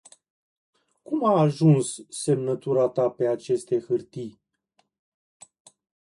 [1.09, 1.87] Cum a ajuns
[2.23, 4.33] semnatura ta pe aceste hartii?